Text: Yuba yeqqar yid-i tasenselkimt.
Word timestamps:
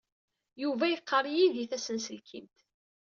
Yuba 0.63 0.85
yeqqar 0.87 1.25
yid-i 1.33 1.65
tasenselkimt. 1.71 2.57